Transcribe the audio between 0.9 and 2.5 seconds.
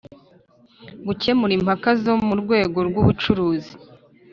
gukemura impaka zo mu